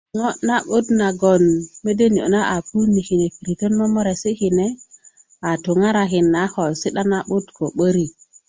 [0.17, 1.43] ŋo na'but nagon
[1.83, 4.67] mede niyo na a puun i kine piritö momoresi kune
[5.49, 8.13] a tuŋarakin a ko si'da na'but ko 'börik